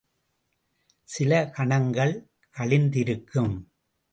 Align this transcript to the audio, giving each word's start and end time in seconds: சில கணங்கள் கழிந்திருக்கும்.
சில 1.07 1.49
கணங்கள் 1.49 2.13
கழிந்திருக்கும். 2.57 3.55